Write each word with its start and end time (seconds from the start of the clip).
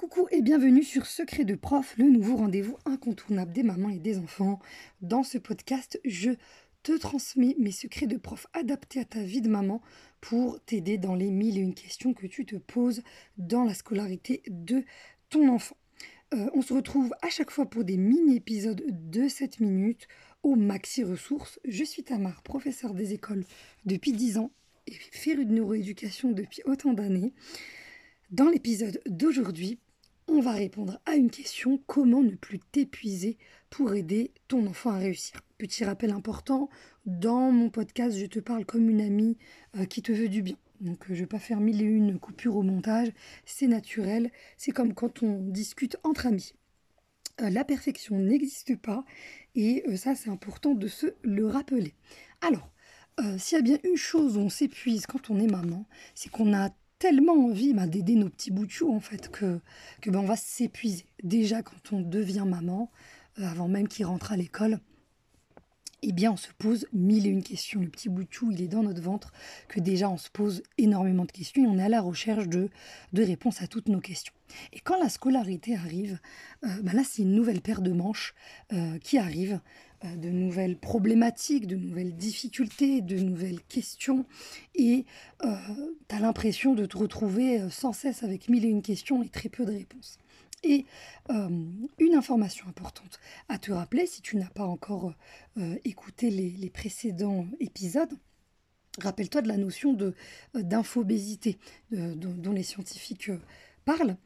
Coucou 0.00 0.28
et 0.30 0.40
bienvenue 0.40 0.82
sur 0.82 1.04
Secret 1.04 1.44
de 1.44 1.54
prof, 1.54 1.94
le 1.98 2.08
nouveau 2.08 2.36
rendez-vous 2.36 2.78
incontournable 2.86 3.52
des 3.52 3.62
mamans 3.62 3.90
et 3.90 3.98
des 3.98 4.16
enfants. 4.16 4.58
Dans 5.02 5.22
ce 5.22 5.36
podcast, 5.36 6.00
je 6.06 6.30
te 6.82 6.96
transmets 6.96 7.54
mes 7.58 7.70
secrets 7.70 8.06
de 8.06 8.16
prof 8.16 8.46
adaptés 8.54 9.00
à 9.00 9.04
ta 9.04 9.22
vie 9.22 9.42
de 9.42 9.50
maman 9.50 9.82
pour 10.22 10.58
t'aider 10.64 10.96
dans 10.96 11.14
les 11.14 11.30
mille 11.30 11.58
et 11.58 11.60
une 11.60 11.74
questions 11.74 12.14
que 12.14 12.26
tu 12.26 12.46
te 12.46 12.56
poses 12.56 13.02
dans 13.36 13.62
la 13.62 13.74
scolarité 13.74 14.42
de 14.48 14.84
ton 15.28 15.50
enfant. 15.50 15.76
Euh, 16.32 16.48
on 16.54 16.62
se 16.62 16.72
retrouve 16.72 17.12
à 17.20 17.28
chaque 17.28 17.50
fois 17.50 17.66
pour 17.68 17.84
des 17.84 17.98
mini-épisodes 17.98 18.82
de 18.88 19.28
7 19.28 19.60
minutes 19.60 20.08
au 20.42 20.56
Maxi 20.56 21.04
Ressources. 21.04 21.60
Je 21.68 21.84
suis 21.84 22.04
Tamar, 22.04 22.42
professeure 22.42 22.94
des 22.94 23.12
écoles 23.12 23.44
depuis 23.84 24.14
10 24.14 24.38
ans 24.38 24.50
et 24.86 24.94
férue 24.94 25.44
de 25.44 25.52
neuroéducation 25.52 26.32
depuis 26.32 26.62
autant 26.64 26.94
d'années. 26.94 27.34
Dans 28.30 28.48
l'épisode 28.48 29.02
d'aujourd'hui, 29.06 29.78
on 30.30 30.40
va 30.40 30.52
répondre 30.52 31.00
à 31.06 31.16
une 31.16 31.30
question, 31.30 31.80
comment 31.86 32.22
ne 32.22 32.34
plus 32.36 32.60
t'épuiser 32.60 33.36
pour 33.68 33.94
aider 33.94 34.32
ton 34.48 34.66
enfant 34.66 34.90
à 34.90 34.98
réussir? 34.98 35.40
Petit 35.58 35.84
rappel 35.84 36.12
important, 36.12 36.70
dans 37.04 37.50
mon 37.50 37.68
podcast, 37.68 38.16
je 38.16 38.26
te 38.26 38.38
parle 38.38 38.64
comme 38.64 38.88
une 38.88 39.00
amie 39.00 39.36
euh, 39.76 39.84
qui 39.84 40.02
te 40.02 40.12
veut 40.12 40.28
du 40.28 40.42
bien. 40.42 40.56
Donc 40.80 41.02
euh, 41.02 41.06
je 41.08 41.14
ne 41.14 41.18
vais 41.20 41.26
pas 41.26 41.40
faire 41.40 41.60
mille 41.60 41.82
et 41.82 41.84
une 41.84 42.18
coupures 42.18 42.56
au 42.56 42.62
montage, 42.62 43.08
c'est 43.44 43.66
naturel, 43.66 44.30
c'est 44.56 44.70
comme 44.70 44.94
quand 44.94 45.22
on 45.22 45.40
discute 45.40 45.96
entre 46.04 46.26
amis. 46.26 46.54
Euh, 47.40 47.50
la 47.50 47.64
perfection 47.64 48.16
n'existe 48.18 48.76
pas 48.76 49.04
et 49.56 49.84
ça 49.96 50.14
c'est 50.14 50.30
important 50.30 50.74
de 50.74 50.86
se 50.86 51.06
le 51.22 51.46
rappeler. 51.48 51.94
Alors, 52.40 52.70
s'il 53.36 53.56
y 53.56 53.58
a 53.58 53.62
bien 53.62 53.78
une 53.84 53.98
chose 53.98 54.38
où 54.38 54.40
on 54.40 54.48
s'épuise 54.48 55.04
quand 55.04 55.28
on 55.28 55.38
est 55.38 55.50
maman, 55.50 55.84
c'est 56.14 56.30
qu'on 56.30 56.54
a 56.54 56.70
tellement 57.00 57.32
envie 57.32 57.72
bah, 57.72 57.88
d'aider 57.88 58.14
nos 58.14 58.28
petits 58.28 58.52
bouts 58.52 58.68
en 58.88 59.00
fait 59.00 59.30
que, 59.30 59.58
que 60.00 60.10
ben, 60.10 60.20
on 60.20 60.26
va 60.26 60.36
s'épuiser. 60.36 61.06
Déjà 61.24 61.62
quand 61.62 61.92
on 61.92 62.00
devient 62.00 62.44
maman, 62.46 62.92
euh, 63.40 63.48
avant 63.48 63.66
même 63.66 63.88
qu'il 63.88 64.04
rentre 64.06 64.32
à 64.32 64.36
l'école, 64.36 64.78
eh 66.02 66.12
bien 66.12 66.32
on 66.32 66.36
se 66.36 66.52
pose 66.58 66.86
mille 66.92 67.26
et 67.26 67.30
une 67.30 67.42
questions. 67.42 67.80
Le 67.80 67.88
petit 67.88 68.10
bout 68.10 68.28
il 68.52 68.60
est 68.60 68.68
dans 68.68 68.82
notre 68.82 69.00
ventre, 69.00 69.32
que 69.68 69.80
déjà 69.80 70.10
on 70.10 70.18
se 70.18 70.28
pose 70.28 70.62
énormément 70.76 71.24
de 71.24 71.32
questions 71.32 71.64
et 71.64 71.66
on 71.66 71.78
est 71.78 71.84
à 71.84 71.88
la 71.88 72.02
recherche 72.02 72.48
de, 72.48 72.68
de 73.14 73.22
réponses 73.24 73.62
à 73.62 73.66
toutes 73.66 73.88
nos 73.88 74.00
questions. 74.00 74.34
Et 74.74 74.80
quand 74.80 74.98
la 74.98 75.08
scolarité 75.08 75.76
arrive, 75.76 76.18
ben 76.62 76.92
là 76.92 77.02
c'est 77.02 77.22
une 77.22 77.34
nouvelle 77.34 77.62
paire 77.62 77.80
de 77.80 77.92
manches 77.92 78.34
euh, 78.72 78.98
qui 78.98 79.16
arrive 79.16 79.60
de 80.02 80.30
nouvelles 80.30 80.78
problématiques, 80.78 81.66
de 81.66 81.76
nouvelles 81.76 82.16
difficultés, 82.16 83.02
de 83.02 83.18
nouvelles 83.18 83.62
questions, 83.62 84.24
et 84.74 85.04
euh, 85.44 85.56
tu 86.08 86.14
as 86.14 86.20
l'impression 86.20 86.74
de 86.74 86.86
te 86.86 86.96
retrouver 86.96 87.60
euh, 87.60 87.70
sans 87.70 87.92
cesse 87.92 88.22
avec 88.22 88.48
mille 88.48 88.64
et 88.64 88.68
une 88.68 88.82
questions 88.82 89.22
et 89.22 89.28
très 89.28 89.48
peu 89.48 89.64
de 89.64 89.72
réponses. 89.72 90.18
Et 90.62 90.84
une 91.30 92.14
information 92.14 92.68
importante 92.68 93.18
à 93.48 93.56
te 93.56 93.72
rappeler, 93.72 94.06
si 94.06 94.20
tu 94.20 94.36
n'as 94.36 94.50
pas 94.50 94.66
encore 94.66 95.14
écouté 95.86 96.28
les, 96.28 96.68
précédents 96.68 97.46
épisodes, 97.60 98.12
rappelle-toi 98.98 99.40
de 99.40 99.48
la 99.48 99.56
notion 99.56 99.96
d'infobésité 100.52 101.58
dont 101.92 102.52
les 102.52 102.62
scientifiques 102.62 103.30
parle, 103.84 104.16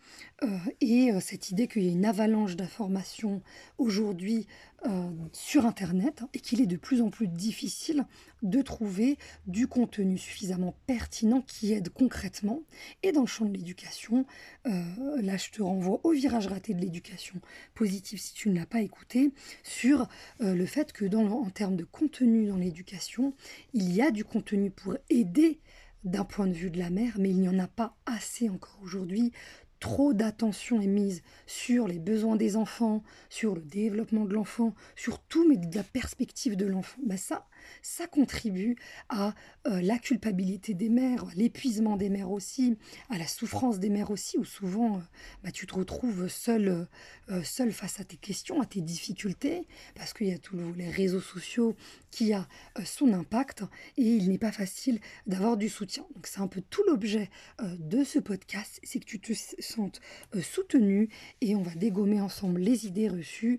euh, 0.42 0.58
et 0.80 1.10
euh, 1.10 1.20
cette 1.20 1.50
idée 1.50 1.68
qu'il 1.68 1.84
y 1.84 1.88
a 1.88 1.92
une 1.92 2.04
avalanche 2.04 2.56
d'informations 2.56 3.42
aujourd'hui 3.78 4.46
euh, 4.84 5.08
sur 5.32 5.64
Internet 5.64 6.20
hein, 6.22 6.28
et 6.34 6.40
qu'il 6.40 6.60
est 6.60 6.66
de 6.66 6.76
plus 6.76 7.00
en 7.00 7.08
plus 7.08 7.28
difficile 7.28 8.04
de 8.42 8.60
trouver 8.60 9.16
du 9.46 9.66
contenu 9.66 10.18
suffisamment 10.18 10.74
pertinent 10.86 11.40
qui 11.40 11.72
aide 11.72 11.88
concrètement. 11.88 12.62
Et 13.02 13.12
dans 13.12 13.22
le 13.22 13.26
champ 13.26 13.46
de 13.46 13.56
l'éducation, 13.56 14.26
là 14.66 15.38
je 15.38 15.50
te 15.50 15.62
renvoie 15.62 16.00
au 16.04 16.10
virage 16.10 16.48
raté 16.48 16.74
de 16.74 16.80
l'éducation 16.80 17.40
positive 17.74 18.20
si 18.20 18.34
tu 18.34 18.50
ne 18.50 18.56
l'as 18.56 18.66
pas 18.66 18.82
écouté, 18.82 19.32
sur 19.62 20.08
le 20.40 20.66
fait 20.66 20.92
que 20.92 21.06
dans, 21.06 21.26
en 21.26 21.48
termes 21.48 21.76
de 21.76 21.84
contenu 21.84 22.46
dans 22.46 22.58
l'éducation, 22.58 23.32
il 23.72 23.90
y 23.94 24.02
a 24.02 24.10
du 24.10 24.26
contenu 24.26 24.70
pour 24.70 24.94
aider 25.08 25.58
d'un 26.04 26.24
point 26.24 26.46
de 26.46 26.52
vue 26.52 26.70
de 26.70 26.78
la 26.78 26.90
mère, 26.90 27.14
mais 27.18 27.30
il 27.30 27.40
n'y 27.40 27.48
en 27.48 27.58
a 27.58 27.66
pas 27.66 27.96
assez 28.06 28.48
encore 28.48 28.78
aujourd'hui. 28.82 29.32
Trop 29.80 30.14
d'attention 30.14 30.80
est 30.80 30.86
mise 30.86 31.22
sur 31.46 31.88
les 31.88 31.98
besoins 31.98 32.36
des 32.36 32.56
enfants, 32.56 33.02
sur 33.28 33.54
le 33.54 33.62
développement 33.62 34.24
de 34.24 34.32
l'enfant, 34.32 34.74
sur 34.96 35.18
tout, 35.18 35.46
mais 35.48 35.56
de 35.56 35.74
la 35.74 35.82
perspective 35.82 36.56
de 36.56 36.66
l'enfant. 36.66 37.00
Ben 37.04 37.18
ça, 37.18 37.46
ça 37.82 38.06
contribue 38.06 38.76
à 39.08 39.34
euh, 39.66 39.80
la 39.80 39.98
culpabilité 39.98 40.74
des 40.74 40.88
mères, 40.88 41.24
l'épuisement 41.36 41.96
des 41.96 42.08
mères 42.08 42.30
aussi, 42.30 42.76
à 43.10 43.18
la 43.18 43.26
souffrance 43.26 43.78
des 43.78 43.90
mères 43.90 44.10
aussi, 44.10 44.38
où 44.38 44.44
souvent 44.44 44.96
euh, 44.96 45.00
bah, 45.42 45.50
tu 45.50 45.66
te 45.66 45.74
retrouves 45.74 46.28
seule, 46.28 46.86
euh, 47.30 47.42
face 47.42 48.00
à 48.00 48.04
tes 48.04 48.16
questions, 48.16 48.60
à 48.60 48.66
tes 48.66 48.80
difficultés, 48.80 49.66
parce 49.94 50.12
qu'il 50.12 50.28
y 50.28 50.32
a 50.32 50.38
tous 50.38 50.56
les 50.76 50.90
réseaux 50.90 51.20
sociaux 51.20 51.76
qui 52.10 52.32
a 52.32 52.46
son 52.84 53.12
impact 53.12 53.62
et 53.96 54.02
il 54.02 54.30
n'est 54.30 54.38
pas 54.38 54.52
facile 54.52 55.00
d'avoir 55.26 55.56
du 55.56 55.68
soutien. 55.68 56.04
Donc 56.14 56.26
c'est 56.26 56.40
un 56.40 56.46
peu 56.46 56.60
tout 56.60 56.82
l'objet 56.86 57.30
de 57.62 58.04
ce 58.04 58.18
podcast, 58.18 58.80
c'est 58.82 59.00
que 59.00 59.04
tu 59.04 59.20
te 59.20 59.32
sentes 59.58 60.00
soutenu 60.42 61.08
et 61.40 61.56
on 61.56 61.62
va 61.62 61.74
dégommer 61.74 62.20
ensemble 62.20 62.60
les 62.60 62.86
idées 62.86 63.08
reçues 63.08 63.58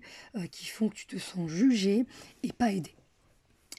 qui 0.50 0.66
font 0.66 0.88
que 0.88 0.94
tu 0.94 1.06
te 1.06 1.18
sens 1.18 1.50
jugé 1.50 2.06
et 2.42 2.52
pas 2.52 2.72
aidé. 2.72 2.94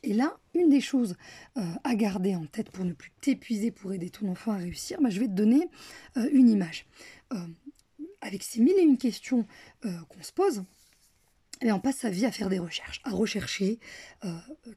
Et 0.03 0.13
là, 0.13 0.37
une 0.53 0.69
des 0.69 0.81
choses 0.81 1.15
euh, 1.57 1.61
à 1.83 1.95
garder 1.95 2.35
en 2.35 2.45
tête 2.45 2.69
pour 2.69 2.85
ne 2.85 2.93
plus 2.93 3.11
t'épuiser 3.21 3.71
pour 3.71 3.93
aider 3.93 4.09
ton 4.09 4.29
enfant 4.29 4.51
à 4.51 4.57
réussir, 4.57 5.01
bah, 5.01 5.09
je 5.09 5.19
vais 5.19 5.27
te 5.27 5.33
donner 5.33 5.69
euh, 6.17 6.29
une 6.31 6.49
image. 6.49 6.85
Euh, 7.33 7.37
avec 8.21 8.43
ces 8.43 8.59
mille 8.59 8.77
et 8.77 8.81
une 8.81 8.97
questions 8.97 9.45
qu'on 9.83 10.23
se 10.23 10.33
pose, 10.33 10.63
et 11.61 11.67
eh 11.67 11.71
on 11.71 11.79
passe 11.79 11.97
sa 11.97 12.09
vie 12.09 12.25
à 12.25 12.31
faire 12.31 12.49
des 12.49 12.57
recherches, 12.57 12.99
à 13.03 13.11
rechercher 13.11 13.79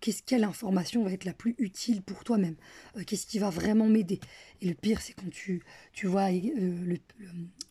qu'est-ce, 0.01 0.23
quelle 0.23 0.45
information 0.45 1.03
va 1.03 1.13
être 1.13 1.25
la 1.25 1.33
plus 1.33 1.55
utile 1.59 2.03
pour 2.03 2.23
toi-même, 2.23 2.57
qu'est-ce 3.07 3.27
qui 3.27 3.39
va 3.39 3.49
vraiment 3.49 3.87
m'aider. 3.87 4.21
Et 4.61 4.69
le 4.69 4.75
pire, 4.75 5.01
c'est 5.01 5.15
quand 5.15 5.31
tu, 5.31 5.63
vois 6.05 6.29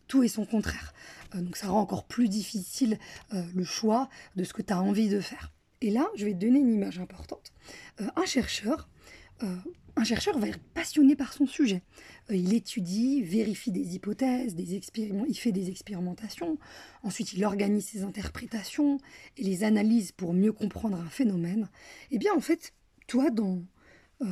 tout 0.07 0.23
et 0.23 0.27
son 0.27 0.45
contraire. 0.45 0.93
donc 1.35 1.55
ça 1.55 1.67
rend 1.67 1.81
encore 1.81 2.05
plus 2.05 2.29
difficile 2.29 2.97
le 3.31 3.63
choix 3.63 4.09
de 4.35 4.43
ce 4.43 4.53
que 4.53 4.63
tu 4.63 4.73
as 4.73 4.81
envie 4.81 5.07
de 5.07 5.21
faire. 5.21 5.51
Et 5.81 5.91
là, 5.91 6.07
je 6.15 6.25
vais 6.25 6.33
te 6.33 6.39
donner 6.39 6.59
une 6.59 6.73
image 6.73 6.99
importante. 6.99 7.53
Euh, 8.01 8.07
un 8.15 8.25
chercheur, 8.25 8.89
euh, 9.43 9.55
un 9.95 10.03
chercheur 10.03 10.37
va 10.37 10.49
être 10.49 10.59
passionné 10.73 11.15
par 11.15 11.31
son 11.31 11.47
sujet. 11.47 11.81
Euh, 12.29 12.35
il 12.35 12.53
étudie, 12.53 13.21
vérifie 13.21 13.71
des 13.71 13.95
hypothèses, 13.95 14.55
des 14.55 14.75
il 14.75 15.37
fait 15.37 15.51
des 15.51 15.69
expérimentations. 15.69 16.57
Ensuite, 17.03 17.33
il 17.33 17.45
organise 17.45 17.87
ses 17.87 18.03
interprétations 18.03 18.97
et 19.37 19.43
les 19.43 19.63
analyse 19.63 20.11
pour 20.11 20.33
mieux 20.33 20.51
comprendre 20.51 20.99
un 20.99 21.09
phénomène. 21.09 21.69
Eh 22.11 22.17
bien, 22.17 22.33
en 22.33 22.41
fait, 22.41 22.73
toi, 23.07 23.29
dans 23.29 23.63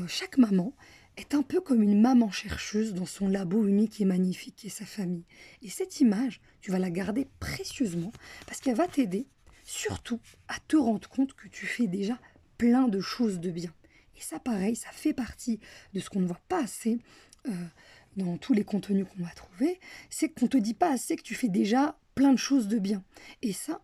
chaque 0.08 0.38
maman, 0.38 0.74
est 1.16 1.34
un 1.34 1.41
peu 1.41 1.62
comme 1.62 1.81
une 1.81 2.00
maman 2.00 2.29
chercheuse 2.29 2.94
dans 2.94 3.06
son 3.06 3.28
labo 3.28 3.66
unique 3.66 4.00
et 4.02 4.06
magnifique 4.06 4.56
qui 4.56 4.68
est 4.68 4.69
sa 4.69 4.85
famille. 4.85 5.25
Et 5.62 5.69
cette 5.69 6.00
image, 6.00 6.41
tu 6.62 6.72
vas 6.72 6.79
la 6.79 6.91
garder 6.91 7.28
précieusement 7.40 8.12
parce 8.46 8.59
qu'elle 8.59 8.75
va 8.75 8.88
t'aider 8.88 9.28
surtout 9.67 10.19
à 10.47 10.55
te 10.67 10.78
rendre 10.78 11.07
compte 11.09 11.33
que 11.33 11.50
tu 11.50 11.66
fais 11.67 11.88
déjà 11.88 12.17
plein 12.57 12.88
de 12.88 13.01
choses 13.01 13.39
de 13.39 13.51
bien. 13.51 13.73
Et 14.17 14.22
ça, 14.22 14.39
pareil, 14.39 14.75
ça 14.75 14.89
fait 14.91 15.13
partie 15.13 15.59
de 15.94 16.00
ce 16.00 16.09
qu'on 16.09 16.22
ne 16.22 16.25
voit 16.25 16.41
pas 16.47 16.63
assez 16.63 16.97
euh, 17.47 17.51
dans 18.16 18.38
tous 18.38 18.53
les 18.53 18.63
contenus 18.63 19.05
qu'on 19.05 19.23
va 19.23 19.29
trouver, 19.31 19.79
c'est 20.09 20.29
qu'on 20.29 20.45
ne 20.45 20.50
te 20.50 20.57
dit 20.57 20.73
pas 20.73 20.91
assez 20.91 21.17
que 21.17 21.22
tu 21.22 21.35
fais 21.35 21.50
déjà 21.50 22.00
plein 22.16 22.31
de 22.31 22.39
choses 22.39 22.67
de 22.67 22.79
bien. 22.79 23.03
Et 23.41 23.53
ça, 23.53 23.81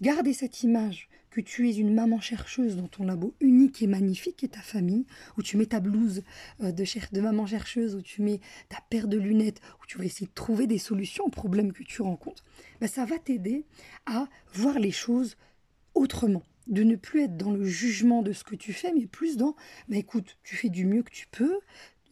garder 0.00 0.34
cette 0.34 0.62
image 0.62 1.08
que 1.32 1.40
tu 1.40 1.68
es 1.68 1.74
une 1.76 1.94
maman 1.94 2.20
chercheuse 2.20 2.76
dans 2.76 2.88
ton 2.88 3.04
labo 3.04 3.34
unique 3.40 3.80
et 3.80 3.86
magnifique 3.86 4.44
et 4.44 4.48
ta 4.48 4.60
famille, 4.60 5.06
où 5.38 5.42
tu 5.42 5.56
mets 5.56 5.66
ta 5.66 5.80
blouse 5.80 6.22
euh, 6.62 6.72
de, 6.72 7.20
maman 7.20 7.46
chercheuse, 7.46 7.94
où 7.94 8.02
tu 8.02 8.20
mets 8.20 8.40
ta 8.68 8.78
paire 8.90 9.08
de 9.08 9.16
lunettes, 9.16 9.60
où 9.82 9.86
tu 9.86 9.96
vas 9.96 10.04
essayer 10.04 10.26
de 10.26 10.34
trouver 10.34 10.66
des 10.66 10.78
solutions 10.78 11.24
aux 11.24 11.30
problèmes 11.30 11.72
que 11.72 11.82
tu 11.82 12.02
rencontres, 12.02 12.44
bah, 12.80 12.86
ça 12.86 13.06
va 13.06 13.18
t'aider 13.18 13.64
à 14.04 14.28
voir 14.52 14.78
les 14.78 14.90
choses 14.90 15.36
autrement. 15.94 16.42
De 16.66 16.84
ne 16.84 16.94
plus 16.96 17.22
être 17.22 17.36
dans 17.36 17.50
le 17.50 17.64
jugement 17.64 18.22
de 18.22 18.32
ce 18.32 18.44
que 18.44 18.54
tu 18.54 18.72
fais, 18.72 18.92
mais 18.94 19.06
plus 19.06 19.36
dans, 19.36 19.56
bah 19.88 19.96
écoute, 19.96 20.36
tu 20.44 20.54
fais 20.54 20.68
du 20.68 20.84
mieux 20.84 21.02
que 21.02 21.10
tu 21.10 21.26
peux, 21.28 21.58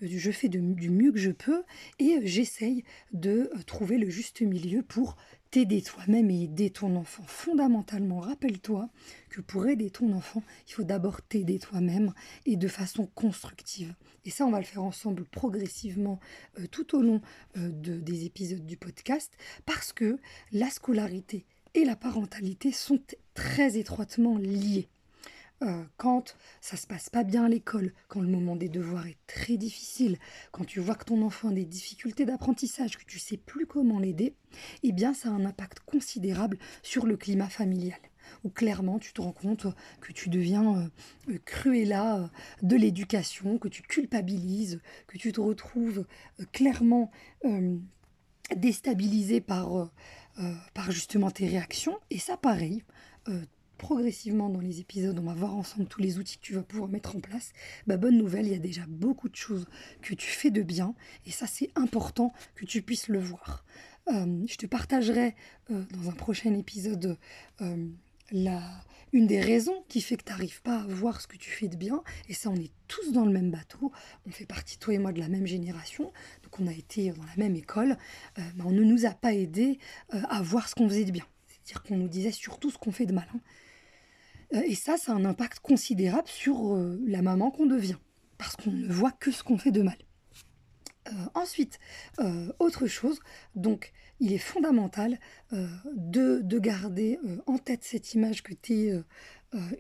je 0.03 0.31
fais 0.31 0.49
du 0.49 0.91
mieux 0.91 1.13
que 1.13 1.19
je 1.19 1.31
peux 1.31 1.63
et 1.99 2.21
j'essaye 2.25 2.85
de 3.13 3.51
euh, 3.55 3.63
trouver 3.67 3.99
le 3.99 4.11
juste 4.11 4.41
milieu 4.41 4.83
pour 4.83 5.17
t'aider 5.51 5.83
toi-même 5.83 6.31
et 6.31 6.45
aider 6.45 6.71
ton 6.71 6.95
enfant. 6.97 7.25
Fondamentalement, 7.27 8.21
rappelle-toi 8.21 8.89
que 9.31 9.41
pour 9.41 9.67
aider 9.67 9.91
ton 9.91 10.13
enfant, 10.13 10.43
il 10.69 10.73
faut 10.73 10.85
d'abord 10.85 11.23
t'aider 11.23 11.59
toi-même 11.59 12.13
et 12.47 12.57
de 12.57 12.69
façon 12.69 13.07
constructive. 13.15 13.95
Et 14.25 14.31
ça, 14.31 14.47
on 14.47 14.51
va 14.51 14.59
le 14.59 14.65
faire 14.65 14.85
ensemble 14.85 15.25
progressivement 15.25 16.21
euh, 16.59 16.67
tout 16.71 16.97
au 16.97 17.03
long 17.03 17.21
euh, 17.57 17.71
des 17.73 18.25
épisodes 18.27 18.65
du 18.65 18.77
podcast 18.77 19.33
parce 19.67 19.93
que 19.93 20.19
la 20.53 20.71
scolarité 20.71 21.45
et 21.75 21.85
la 21.85 21.97
parentalité 21.97 22.73
sont 22.73 23.01
très 23.35 23.79
étroitement 23.79 24.37
liées. 24.39 24.89
Euh, 25.63 25.85
quand 25.99 26.37
ça 26.63 26.77
se 26.79 26.87
passe 26.87 27.11
pas 27.11 27.23
bien 27.23 27.45
à 27.45 27.49
l'école, 27.49 27.93
quand 28.09 28.21
le 28.21 28.29
moment 28.29 28.57
des 28.57 28.71
devoirs 28.71 29.07
est 29.07 29.19
très 29.27 29.59
difficile, 29.59 30.19
quand 30.53 30.65
tu 30.65 30.81
vois 30.81 30.95
que 30.95 31.05
ton 31.05 31.21
enfant 31.23 31.51
a 31.51 31.53
des 31.53 31.67
difficultés 31.67 32.25
d'apprentissage, 32.25 32.97
que 32.97 33.05
tu 33.05 33.19
sais 33.19 33.37
plus 33.37 33.67
comment 33.67 33.99
l'aider, 33.99 34.35
eh 34.83 34.93
bien 34.93 35.13
ça 35.13 35.29
a 35.29 35.33
un 35.33 35.45
impact 35.45 35.81
considérable 35.81 36.59
sur 36.83 37.05
le 37.05 37.17
climat 37.19 37.49
familial 37.49 37.99
où 38.45 38.49
clairement 38.49 38.99
tu 38.99 39.13
te 39.13 39.21
rends 39.21 39.33
compte 39.33 39.67
que 40.01 40.13
tu 40.13 40.31
deviens 40.31 40.91
euh, 41.29 41.39
cruella 41.45 42.31
de 42.63 42.77
l'éducation, 42.77 43.59
que 43.59 43.69
tu 43.69 43.83
culpabilises, 43.83 44.81
que 45.09 45.19
tu 45.19 45.33
te 45.33 45.41
retrouves 45.41 46.07
clairement 46.53 47.11
déstabilisé 48.55 49.41
par, 49.41 49.91
par 50.75 50.91
justement 50.91 51.31
tes 51.31 51.49
réactions. 51.49 51.99
Et 52.11 52.19
ça, 52.19 52.37
pareil, 52.37 52.85
progressivement 53.81 54.51
dans 54.51 54.61
les 54.61 54.81
épisodes, 54.81 55.19
on 55.19 55.23
va 55.23 55.33
voir 55.33 55.57
ensemble 55.57 55.87
tous 55.87 56.03
les 56.03 56.19
outils 56.19 56.37
que 56.37 56.43
tu 56.43 56.53
vas 56.53 56.63
pouvoir 56.63 56.91
mettre 56.91 57.17
en 57.17 57.21
place. 57.21 57.53
Bah, 57.87 57.97
bonne 57.97 58.19
nouvelle, 58.19 58.47
il 58.47 58.53
y 58.53 58.55
a 58.55 58.59
déjà 58.59 58.83
beaucoup 58.87 59.31
de 59.31 59.37
choses 59.37 59.67
que 60.03 60.15
tu 60.15 60.29
fais 60.29 60.51
de 60.51 60.63
bien 60.63 60.95
et 61.27 61.31
ça 61.31 61.47
c'est 61.47 61.71
important 61.77 62.35
que 62.55 62.67
tu 62.67 62.83
puisses 62.83 63.09
le 63.09 63.19
voir. 63.19 63.65
Euh, 64.09 64.45
je 64.47 64.57
te 64.57 64.67
partagerai 64.67 65.35
euh, 65.71 65.83
dans 65.95 66.11
un 66.11 66.13
prochain 66.13 66.53
épisode 66.55 67.17
euh, 67.63 67.87
une 69.13 69.27
des 69.27 69.41
raisons 69.41 69.83
qui 69.89 70.03
fait 70.03 70.19
que 70.19 70.25
tu 70.25 70.31
n'arrives 70.31 70.61
pas 70.61 70.81
à 70.81 70.87
voir 70.87 71.23
ce 71.23 71.27
que 71.27 71.39
tu 71.39 71.51
fais 71.51 71.69
de 71.69 71.77
bien. 71.77 72.03
Et 72.29 72.35
ça, 72.35 72.51
on 72.51 72.57
est 72.57 72.73
tous 72.87 73.13
dans 73.13 73.25
le 73.25 73.33
même 73.33 73.51
bateau. 73.51 73.93
On 74.27 74.31
fait 74.31 74.47
partie, 74.47 74.79
toi 74.79 74.93
et 74.93 74.99
moi, 74.99 75.13
de 75.13 75.21
la 75.21 75.29
même 75.29 75.47
génération. 75.47 76.13
Donc 76.43 76.61
on 76.61 76.67
a 76.67 76.73
été 76.73 77.11
dans 77.13 77.25
la 77.25 77.37
même 77.39 77.57
école. 77.57 77.97
mais 78.37 78.63
on 78.65 78.73
ne 78.73 78.85
nous 78.85 79.07
a 79.07 79.11
pas 79.11 79.33
aidés 79.33 79.79
à 80.11 80.43
voir 80.43 80.69
ce 80.69 80.75
qu'on 80.75 80.89
faisait 80.89 81.07
de 81.07 81.13
bien. 81.13 81.27
C'est-à-dire 81.49 81.83
qu'on 81.83 81.97
nous 81.97 82.09
disait 82.09 82.31
surtout 82.31 82.71
ce 82.71 82.79
qu'on 82.79 82.93
fait 82.93 83.07
de 83.07 83.15
mal. 83.15 83.29
Euh, 84.55 84.63
et 84.65 84.75
ça, 84.75 84.97
ça 84.97 85.13
a 85.13 85.15
un 85.15 85.25
impact 85.25 85.61
considérable 85.61 86.29
sur 86.29 86.75
euh, 86.75 87.01
la 87.07 87.23
maman 87.23 87.51
qu'on 87.51 87.67
devient, 87.67 87.99
parce 88.39 88.57
qu'on 88.57 88.71
ne 88.71 88.93
voit 88.93 89.13
que 89.13 89.31
ce 89.31 89.43
qu'on 89.43 89.59
fait 89.59 89.73
de 89.73 89.83
mal. 89.83 89.99
Euh, 91.09 91.13
ensuite, 91.35 91.79
autre 92.59 92.87
chose, 92.87 93.21
donc 93.55 93.93
il 94.21 94.35
est 94.35 94.39
fondamental 94.39 95.19
de, 95.51 96.41
de, 96.43 96.59
garder 96.59 97.19
en 97.47 97.57
tête 97.57 97.83
cette 97.85 98.13
image 98.13 98.43
que 98.43 98.53
tu 98.53 98.89
es 98.89 99.03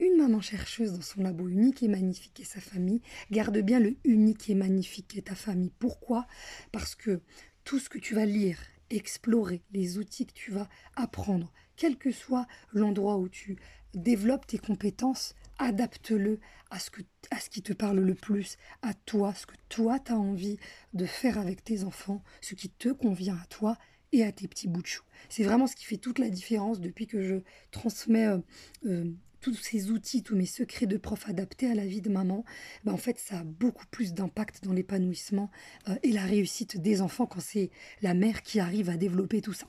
une 0.00 0.16
maman 0.16 0.40
chercheuse 0.40 0.94
dans 0.94 1.02
son 1.02 1.22
labo 1.22 1.46
unique 1.46 1.82
et 1.82 1.88
magnifique 1.88 2.40
et 2.40 2.44
sa 2.44 2.58
famille. 2.58 3.02
Garde 3.30 3.58
bien 3.58 3.80
le 3.80 3.96
unique 4.04 4.48
et 4.48 4.54
magnifique 4.54 5.14
et 5.18 5.22
ta 5.22 5.34
famille. 5.34 5.72
Pourquoi? 5.78 6.26
Parce 6.72 6.94
que 6.94 7.20
tout 7.64 7.78
ce 7.78 7.90
que 7.90 7.98
tu 7.98 8.14
vas 8.14 8.24
lire, 8.24 8.58
explorer, 8.88 9.62
les 9.72 9.98
outils 9.98 10.24
que 10.26 10.32
tu 10.32 10.50
vas 10.50 10.70
apprendre, 10.96 11.52
quel 11.76 11.96
que 11.96 12.10
soit 12.10 12.46
l'endroit 12.72 13.18
où 13.18 13.28
tu 13.28 13.58
développe 13.94 14.46
tes 14.46 14.58
compétences, 14.58 15.34
adapte-le 15.58 16.40
à 16.70 16.78
ce, 16.78 16.90
que, 16.90 17.02
à 17.30 17.38
ce 17.40 17.50
qui 17.50 17.62
te 17.62 17.72
parle 17.72 18.00
le 18.00 18.14
plus, 18.14 18.56
à 18.82 18.94
toi, 18.94 19.34
ce 19.34 19.46
que 19.46 19.56
toi 19.68 19.98
tu 19.98 20.12
as 20.12 20.18
envie 20.18 20.58
de 20.94 21.04
faire 21.04 21.38
avec 21.38 21.64
tes 21.64 21.84
enfants, 21.84 22.22
ce 22.40 22.54
qui 22.54 22.68
te 22.68 22.90
convient 22.90 23.36
à 23.36 23.46
toi 23.46 23.76
et 24.12 24.24
à 24.24 24.32
tes 24.32 24.48
petits 24.48 24.68
bouts 24.68 24.82
de 24.82 24.86
chou. 24.86 25.04
C'est 25.28 25.44
vraiment 25.44 25.66
ce 25.66 25.76
qui 25.76 25.84
fait 25.84 25.96
toute 25.96 26.18
la 26.18 26.28
différence 26.28 26.80
depuis 26.80 27.06
que 27.06 27.22
je 27.22 27.36
transmets 27.70 28.26
euh, 28.26 28.38
euh, 28.86 29.04
tous 29.40 29.54
ces 29.54 29.90
outils, 29.90 30.22
tous 30.22 30.36
mes 30.36 30.46
secrets 30.46 30.86
de 30.86 30.96
prof 30.96 31.28
adaptés 31.28 31.70
à 31.70 31.74
la 31.74 31.86
vie 31.86 32.00
de 32.00 32.10
maman. 32.10 32.44
Ben 32.84 32.92
en 32.92 32.96
fait, 32.96 33.18
ça 33.18 33.40
a 33.40 33.44
beaucoup 33.44 33.86
plus 33.90 34.12
d'impact 34.12 34.64
dans 34.64 34.72
l'épanouissement 34.72 35.50
euh, 35.88 35.94
et 36.02 36.12
la 36.12 36.24
réussite 36.24 36.80
des 36.80 37.00
enfants 37.00 37.26
quand 37.26 37.40
c'est 37.40 37.70
la 38.02 38.14
mère 38.14 38.42
qui 38.42 38.60
arrive 38.60 38.90
à 38.90 38.96
développer 38.96 39.40
tout 39.40 39.52
ça. 39.52 39.66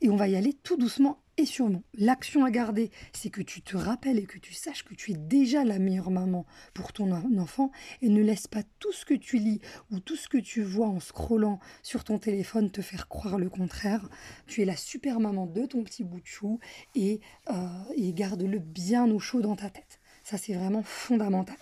Et 0.00 0.10
on 0.10 0.16
va 0.16 0.28
y 0.28 0.36
aller 0.36 0.52
tout 0.52 0.76
doucement 0.76 1.22
et 1.38 1.44
sûrement, 1.44 1.82
l'action 1.94 2.44
à 2.46 2.50
garder, 2.50 2.90
c'est 3.12 3.28
que 3.28 3.42
tu 3.42 3.60
te 3.60 3.76
rappelles 3.76 4.18
et 4.18 4.24
que 4.24 4.38
tu 4.38 4.54
saches 4.54 4.84
que 4.84 4.94
tu 4.94 5.12
es 5.12 5.16
déjà 5.16 5.64
la 5.64 5.78
meilleure 5.78 6.10
maman 6.10 6.46
pour 6.72 6.94
ton 6.94 7.12
enfant 7.38 7.70
et 8.00 8.08
ne 8.08 8.22
laisse 8.22 8.46
pas 8.46 8.62
tout 8.78 8.92
ce 8.92 9.04
que 9.04 9.12
tu 9.12 9.36
lis 9.36 9.60
ou 9.90 10.00
tout 10.00 10.16
ce 10.16 10.28
que 10.28 10.38
tu 10.38 10.62
vois 10.62 10.86
en 10.86 10.98
scrollant 10.98 11.60
sur 11.82 12.04
ton 12.04 12.18
téléphone 12.18 12.70
te 12.70 12.80
faire 12.80 13.08
croire 13.08 13.38
le 13.38 13.50
contraire. 13.50 14.08
Tu 14.46 14.62
es 14.62 14.64
la 14.64 14.76
super 14.76 15.20
maman 15.20 15.46
de 15.46 15.66
ton 15.66 15.84
petit 15.84 16.04
bout 16.04 16.20
de 16.20 16.26
chou 16.26 16.58
et, 16.94 17.20
euh, 17.50 17.68
et 17.94 18.14
garde-le 18.14 18.58
bien 18.58 19.10
au 19.10 19.18
chaud 19.18 19.42
dans 19.42 19.56
ta 19.56 19.68
tête. 19.68 20.00
Ça, 20.22 20.38
c'est 20.38 20.54
vraiment 20.54 20.82
fondamental. 20.82 21.56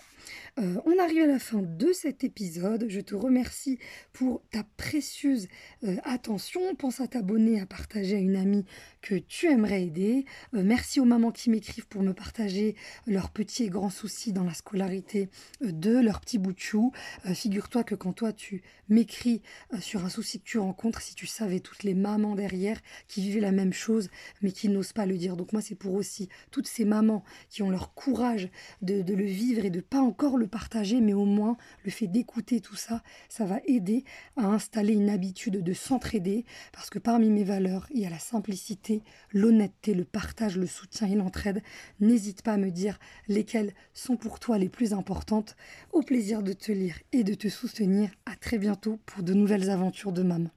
Euh, 0.59 0.79
on 0.85 0.97
arrive 0.99 1.23
à 1.23 1.27
la 1.27 1.39
fin 1.39 1.61
de 1.61 1.91
cet 1.93 2.23
épisode. 2.23 2.85
Je 2.89 3.01
te 3.01 3.15
remercie 3.15 3.79
pour 4.13 4.41
ta 4.51 4.63
précieuse 4.77 5.47
euh, 5.83 5.97
attention. 6.03 6.75
Pense 6.75 7.01
à 7.01 7.07
t'abonner, 7.07 7.59
à 7.59 7.65
partager 7.65 8.15
à 8.15 8.19
une 8.19 8.35
amie 8.35 8.65
que 9.01 9.15
tu 9.15 9.47
aimerais 9.47 9.83
aider. 9.83 10.25
Euh, 10.53 10.63
merci 10.63 10.99
aux 10.99 11.05
mamans 11.05 11.31
qui 11.31 11.49
m'écrivent 11.49 11.87
pour 11.87 12.03
me 12.03 12.13
partager 12.13 12.75
leurs 13.07 13.29
petits 13.29 13.63
et 13.63 13.69
grands 13.69 13.89
soucis 13.89 14.33
dans 14.33 14.43
la 14.43 14.53
scolarité 14.53 15.29
de 15.61 15.97
leur 15.97 16.21
petit 16.21 16.37
bout 16.37 16.53
de 16.53 16.59
chou. 16.59 16.91
Figure-toi 17.33 17.83
que 17.83 17.95
quand 17.95 18.13
toi 18.13 18.33
tu 18.33 18.61
m'écris 18.89 19.41
sur 19.79 20.05
un 20.05 20.09
souci 20.09 20.39
que 20.39 20.45
tu 20.45 20.57
rencontres, 20.57 21.01
si 21.01 21.15
tu 21.15 21.27
savais 21.27 21.59
toutes 21.59 21.83
les 21.83 21.93
mamans 21.93 22.35
derrière 22.35 22.79
qui 23.07 23.21
vivent 23.21 23.41
la 23.41 23.51
même 23.51 23.73
chose 23.73 24.09
mais 24.41 24.51
qui 24.51 24.69
n'osent 24.69 24.93
pas 24.93 25.05
le 25.05 25.17
dire. 25.17 25.35
Donc 25.35 25.53
moi 25.53 25.61
c'est 25.61 25.75
pour 25.75 25.93
aussi 25.93 26.29
toutes 26.51 26.67
ces 26.67 26.85
mamans 26.85 27.23
qui 27.49 27.63
ont 27.63 27.69
leur 27.69 27.93
courage 27.93 28.49
de, 28.81 29.03
le 29.13 29.23
vivre 29.23 29.65
et 29.65 29.69
de 29.69 29.81
pas 29.81 30.01
encore 30.15 30.37
le 30.37 30.47
partager, 30.47 31.01
mais 31.01 31.11
au 31.11 31.25
moins 31.25 31.57
le 31.83 31.91
fait 31.91 32.07
d'écouter 32.07 32.61
tout 32.61 32.77
ça, 32.77 33.03
ça 33.27 33.43
va 33.43 33.59
aider 33.65 34.05
à 34.37 34.45
installer 34.45 34.93
une 34.93 35.09
habitude 35.09 35.61
de 35.61 35.73
s'entraider, 35.73 36.45
parce 36.71 36.89
que 36.89 36.99
parmi 36.99 37.29
mes 37.29 37.43
valeurs, 37.43 37.85
il 37.93 37.99
y 37.99 38.05
a 38.05 38.09
la 38.09 38.17
simplicité, 38.17 39.03
l'honnêteté, 39.33 39.93
le 39.93 40.05
partage, 40.05 40.55
le 40.55 40.67
soutien 40.67 41.09
et 41.09 41.15
l'entraide. 41.15 41.61
N'hésite 41.99 42.43
pas 42.43 42.53
à 42.53 42.57
me 42.57 42.71
dire 42.71 42.97
lesquelles 43.27 43.73
sont 43.93 44.15
pour 44.15 44.39
toi 44.39 44.57
les 44.57 44.69
plus 44.69 44.93
importantes. 44.93 45.57
Au 45.91 46.01
plaisir 46.01 46.43
de 46.43 46.53
te 46.53 46.71
lire 46.71 46.97
et 47.11 47.25
de 47.25 47.33
te 47.33 47.49
soutenir. 47.49 48.09
À 48.25 48.37
très 48.37 48.57
bientôt 48.57 48.97
pour 49.05 49.21
de 49.21 49.33
nouvelles 49.33 49.69
aventures 49.69 50.13
de 50.13 50.23
maman. 50.23 50.49